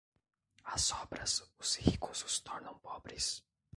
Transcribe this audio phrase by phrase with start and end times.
[0.75, 3.43] As obras, os ricos os tornam pobres.